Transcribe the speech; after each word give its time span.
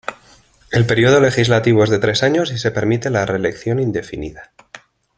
El 0.71 0.87
período 0.87 1.19
legislativo 1.21 1.83
es 1.83 1.91
de 1.91 1.99
tres 1.99 2.23
años 2.23 2.51
y 2.51 2.57
se 2.57 2.71
permite 2.71 3.11
la 3.11 3.23
reelección 3.27 3.77
indefinida. 3.79 4.51